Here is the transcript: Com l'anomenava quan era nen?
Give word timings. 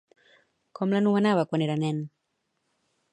Com 0.79 0.95
l'anomenava 0.95 1.45
quan 1.51 1.65
era 1.69 1.77
nen? 1.85 2.03